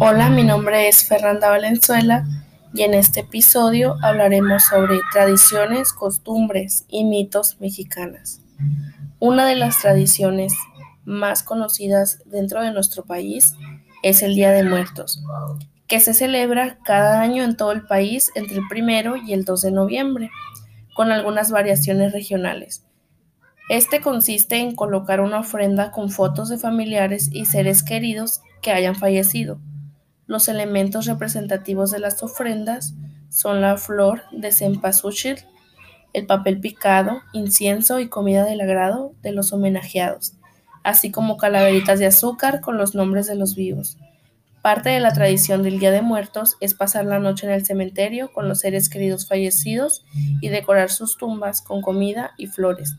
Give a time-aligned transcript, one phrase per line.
[0.00, 2.24] Hola, mi nombre es Fernanda Valenzuela
[2.72, 8.40] y en este episodio hablaremos sobre tradiciones, costumbres y mitos mexicanas.
[9.20, 10.54] Una de las tradiciones
[11.04, 13.56] más conocidas dentro de nuestro país
[14.02, 15.22] es el Día de Muertos,
[15.86, 19.60] que se celebra cada año en todo el país entre el primero y el 2
[19.60, 20.30] de noviembre,
[20.94, 22.84] con algunas variaciones regionales.
[23.68, 28.94] Este consiste en colocar una ofrenda con fotos de familiares y seres queridos que hayan
[28.94, 29.60] fallecido
[30.26, 32.94] los elementos representativos de las ofrendas
[33.28, 35.36] son la flor de cempasúchil,
[36.12, 40.34] el papel picado, incienso y comida del agrado de los homenajeados,
[40.82, 43.98] así como calaveritas de azúcar con los nombres de los vivos.
[44.62, 48.32] Parte de la tradición del Día de Muertos es pasar la noche en el cementerio
[48.32, 50.06] con los seres queridos fallecidos
[50.40, 52.96] y decorar sus tumbas con comida y flores,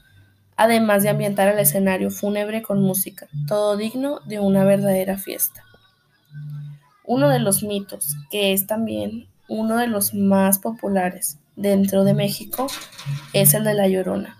[0.58, 5.64] además de ambientar el escenario fúnebre con música, todo digno de una verdadera fiesta.
[7.08, 12.68] Uno de los mitos, que es también uno de los más populares dentro de México,
[13.34, 14.38] es el de la Llorona.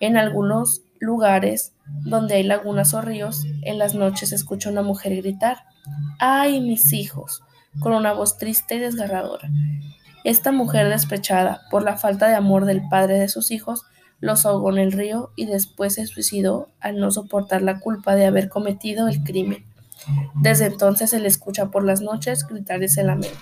[0.00, 1.72] En algunos lugares
[2.04, 5.64] donde hay lagunas o ríos, en las noches se escucha una mujer gritar,
[6.18, 7.42] ¡ay, mis hijos!
[7.80, 9.48] con una voz triste y desgarradora.
[10.24, 13.82] Esta mujer despechada por la falta de amor del padre de sus hijos,
[14.20, 18.26] los ahogó en el río y después se suicidó al no soportar la culpa de
[18.26, 19.66] haber cometido el crimen.
[20.34, 23.38] Desde entonces se le escucha por las noches gritar ese lamento.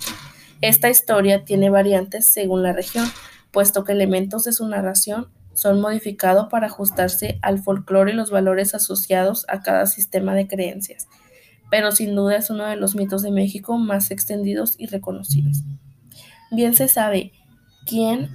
[0.61, 3.07] Esta historia tiene variantes según la región,
[3.51, 8.75] puesto que elementos de su narración son modificados para ajustarse al folclore y los valores
[8.75, 11.09] asociados a cada sistema de creencias,
[11.71, 15.63] pero sin duda es uno de los mitos de México más extendidos y reconocidos.
[16.51, 17.33] Bien se sabe
[17.87, 18.31] quién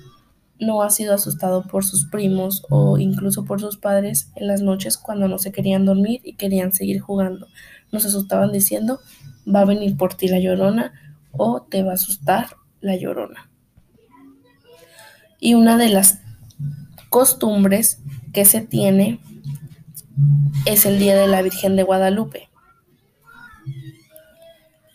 [0.59, 4.97] no ha sido asustado por sus primos o incluso por sus padres en las noches
[4.97, 7.47] cuando no se querían dormir y querían seguir jugando.
[7.91, 8.99] Nos asustaban diciendo,
[9.47, 10.93] va a venir por ti la llorona
[11.31, 12.47] o te va a asustar
[12.81, 13.49] la llorona.
[15.39, 16.19] Y una de las
[17.09, 18.01] costumbres
[18.33, 19.19] que se tiene
[20.65, 22.49] es el Día de la Virgen de Guadalupe.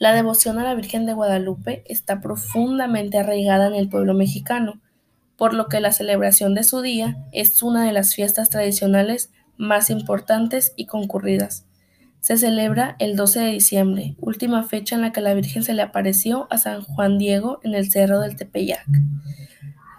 [0.01, 4.81] La devoción a la Virgen de Guadalupe está profundamente arraigada en el pueblo mexicano
[5.37, 9.91] por lo que la celebración de su día es una de las fiestas tradicionales más
[9.91, 11.67] importantes y concurridas.
[12.21, 15.83] Se celebra el 12 de diciembre, última fecha en la que la Virgen se le
[15.83, 18.87] apareció a San Juan Diego en el Cerro del Tepeyac.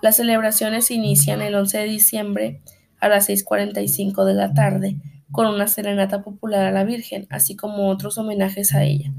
[0.01, 2.61] Las celebraciones inician el 11 de diciembre
[3.01, 4.97] a las 6.45 de la tarde
[5.33, 9.11] con una serenata popular a la Virgen, así como otros homenajes a ella.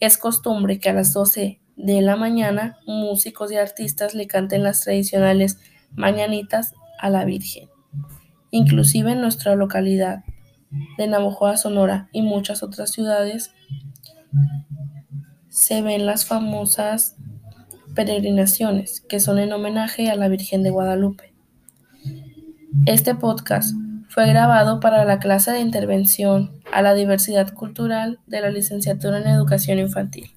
[0.00, 4.80] Es costumbre que a las 12 de la mañana, músicos y artistas le canten las
[4.82, 5.58] tradicionales
[5.94, 7.68] mañanitas a la Virgen.
[8.52, 10.22] Inclusive en nuestra localidad
[10.96, 13.50] de Navojoa, Sonora y muchas otras ciudades
[15.48, 17.16] se ven las famosas
[17.96, 21.34] peregrinaciones que son en homenaje a la Virgen de Guadalupe.
[22.86, 23.74] Este podcast
[24.08, 29.26] fue grabado para la clase de intervención a la diversidad cultural de la licenciatura en
[29.26, 30.30] educación infantil.